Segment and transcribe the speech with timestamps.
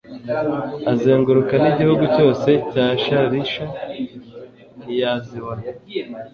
[0.91, 3.65] azenguruka n'igihugu cyose cya shalisha
[4.81, 5.63] ntiyazibona